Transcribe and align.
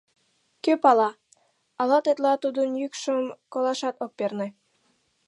Кӧ 0.63 0.73
пала, 0.83 1.09
ала 1.81 1.97
тетла 2.05 2.33
тудын 2.43 2.69
йӱкшым 2.81 3.19
колашат 3.51 3.95
ок 4.03 4.11
перне! 4.17 4.47